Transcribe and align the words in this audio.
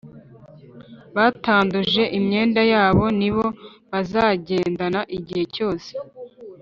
Batanduje 1.15 2.03
imyenda 2.17 2.61
yabo 2.73 3.05
ni 3.19 3.29
bo 3.35 3.45
bazagendana 3.91 5.01
igihe 5.17 5.43
cyose. 5.55 5.89